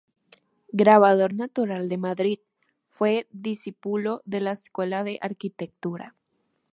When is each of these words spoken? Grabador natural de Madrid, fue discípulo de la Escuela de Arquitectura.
Grabador 0.71 1.35
natural 1.35 1.87
de 1.87 1.99
Madrid, 1.99 2.39
fue 2.87 3.27
discípulo 3.31 4.23
de 4.25 4.39
la 4.39 4.53
Escuela 4.53 5.03
de 5.03 5.19
Arquitectura. 5.21 6.15